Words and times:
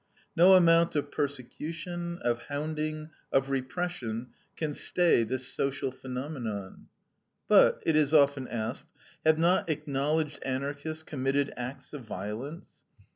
No 0.35 0.55
amount 0.55 0.95
of 0.95 1.11
persecution, 1.11 2.17
of 2.23 2.41
hounding, 2.49 3.11
of 3.31 3.51
repression, 3.51 4.29
can 4.55 4.73
stay 4.73 5.21
this 5.21 5.47
social 5.47 5.91
phenomenon. 5.91 6.87
But, 7.47 7.83
it 7.85 7.95
is 7.95 8.11
often 8.11 8.47
asked, 8.47 8.87
have 9.23 9.37
not 9.37 9.69
acknowledged 9.69 10.39
Anarchists 10.41 11.03
committed 11.03 11.53
acts 11.55 11.93
of 11.93 12.01
violence? 12.03 12.81